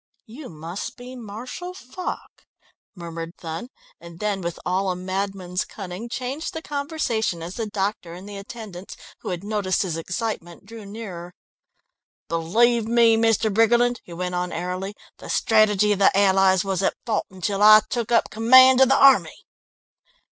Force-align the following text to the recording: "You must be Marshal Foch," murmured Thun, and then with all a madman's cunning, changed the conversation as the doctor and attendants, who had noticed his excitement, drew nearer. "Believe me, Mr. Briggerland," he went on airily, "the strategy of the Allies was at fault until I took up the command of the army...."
"You 0.25 0.49
must 0.49 0.97
be 0.97 1.15
Marshal 1.15 1.75
Foch," 1.75 2.47
murmured 2.95 3.37
Thun, 3.37 3.69
and 3.99 4.19
then 4.19 4.41
with 4.41 4.59
all 4.65 4.89
a 4.89 4.95
madman's 4.95 5.63
cunning, 5.63 6.09
changed 6.09 6.53
the 6.55 6.61
conversation 6.63 7.43
as 7.43 7.53
the 7.53 7.67
doctor 7.67 8.15
and 8.15 8.27
attendants, 8.27 8.97
who 9.19 9.29
had 9.29 9.43
noticed 9.43 9.83
his 9.83 9.97
excitement, 9.97 10.65
drew 10.65 10.87
nearer. 10.87 11.35
"Believe 12.29 12.87
me, 12.87 13.15
Mr. 13.15 13.53
Briggerland," 13.53 14.01
he 14.03 14.11
went 14.13 14.33
on 14.33 14.51
airily, 14.51 14.95
"the 15.19 15.29
strategy 15.29 15.91
of 15.91 15.99
the 15.99 16.09
Allies 16.17 16.65
was 16.65 16.81
at 16.81 16.95
fault 17.05 17.27
until 17.29 17.61
I 17.61 17.81
took 17.87 18.11
up 18.11 18.23
the 18.23 18.29
command 18.33 18.81
of 18.81 18.89
the 18.89 18.97
army...." 18.97 19.45